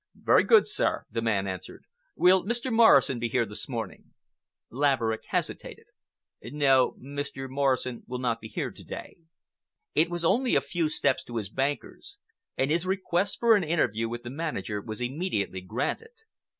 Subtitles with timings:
[0.15, 1.85] "Very good, sir," the man answered.
[2.15, 2.73] "Will Mr.
[2.73, 4.13] Morrison be here this morning?"
[4.71, 5.85] Laverick hesitated.
[6.43, 7.47] "No, Mr.
[7.47, 9.17] Morrison will not be here to day."
[9.93, 12.17] It was only a few steps to his bankers,
[12.57, 16.09] and his request for an interview with the manager was immediately granted.